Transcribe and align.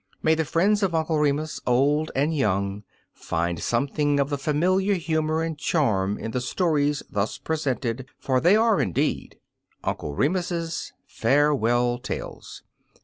May 0.23 0.33
the 0.33 0.45
friends 0.45 0.81
of 0.81 0.95
Uncle 0.95 1.19
Remus 1.19 1.61
y 1.63 1.71
old 1.73 2.09
and 2.15 2.35
young, 2.35 2.81
find 3.13 3.61
something 3.61 4.19
of 4.19 4.31
the 4.31 4.37
familiar 4.39 4.95
humor 4.95 5.43
and 5.43 5.55
charm 5.55 6.17
in 6.17 6.31
the 6.31 6.41
stories 6.41 7.03
thus 7.07 7.37
presented, 7.37 8.07
for 8.17 8.39
they 8.41 8.55
are 8.55 8.81
indeed 8.81 9.37
Uncle 9.83 10.15
Remus^s 10.15 10.91
^^FareweU 11.07 12.01
Tales''! 12.01 12.63